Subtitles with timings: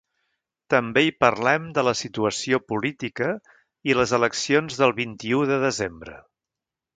[0.73, 3.29] També hi parlem de la situació política
[3.91, 6.19] i les eleccions del vint-i-u de desembre.